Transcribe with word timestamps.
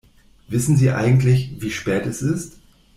Wissen 0.47 0.77
Sie 0.77 0.89
eigentlich, 0.89 1.51
wie 1.61 1.69
spät 1.69 2.07
es 2.07 2.23
ist? 2.23 2.55